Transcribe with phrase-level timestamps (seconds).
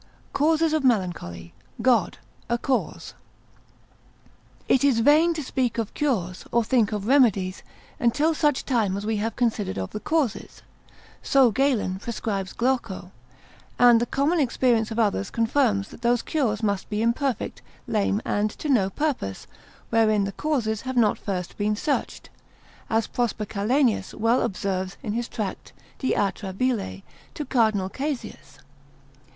[0.33, 1.53] —Causes of Melancholy.
[1.79, 2.17] God
[2.49, 3.13] a cause.
[4.67, 7.61] It is in vain to speak of cures, or think of remedies,
[7.99, 10.63] until such time as we have considered of the causes,
[11.21, 13.11] so Galen prescribes Glauco:
[13.77, 18.49] and the common experience of others confirms that those cures must be imperfect, lame, and
[18.49, 19.45] to no purpose,
[19.91, 22.31] wherein the causes have not first been searched,
[22.89, 27.03] as Prosper Calenius well observes in his tract de atra bile
[27.35, 28.57] to Cardinal Caesius.